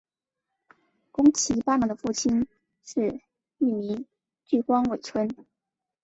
[1.11, 2.47] 宫崎八郎的父亲
[2.83, 3.21] 是
[3.59, 4.07] 玉名
[4.45, 5.29] 郡荒尾村。